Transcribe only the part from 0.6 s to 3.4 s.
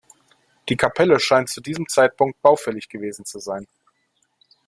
Die Kapelle scheint zu diesem Zeitpunkt baufällig gewesen zu